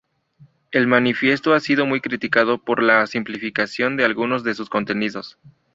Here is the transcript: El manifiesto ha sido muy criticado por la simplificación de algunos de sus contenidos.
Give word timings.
El 0.71 0.87
manifiesto 0.87 1.53
ha 1.53 1.59
sido 1.59 1.85
muy 1.85 2.01
criticado 2.01 2.57
por 2.57 2.81
la 2.81 3.05
simplificación 3.05 3.97
de 3.97 4.05
algunos 4.05 4.43
de 4.43 4.55
sus 4.55 4.67
contenidos. 4.67 5.37